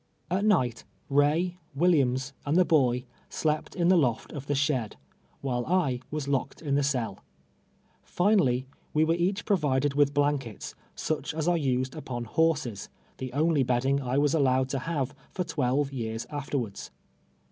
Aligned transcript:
At 0.31 0.45
night, 0.45 0.83
Ray, 1.11 1.59
Williams, 1.75 2.33
and 2.43 2.57
the 2.57 2.65
boy, 2.65 3.05
slept 3.29 3.75
iu 3.75 3.85
the 3.85 3.95
loft 3.95 4.31
of 4.33 4.47
the 4.47 4.55
shed, 4.55 4.95
while 5.41 5.63
I 5.67 5.99
vras 6.11 6.27
locked 6.27 6.63
i^i 6.63 6.73
the 6.73 6.81
cell. 6.81 7.19
Fi 8.01 8.33
nally 8.33 8.65
Ave 8.95 9.03
were 9.05 9.13
each 9.13 9.45
provided 9.45 9.93
with 9.93 10.11
blankets, 10.15 10.73
such 10.95 11.35
as 11.35 11.47
are 11.47 11.55
used 11.55 11.93
upon 11.93 12.23
horses— 12.23 12.89
the 13.19 13.31
only 13.33 13.61
bedding 13.61 14.01
I 14.01 14.17
was 14.17 14.33
allow 14.33 14.61
ed 14.61 14.69
to 14.69 14.79
have 14.79 15.13
for 15.29 15.43
twelve 15.43 15.93
years 15.93 16.25
afterwards. 16.31 16.89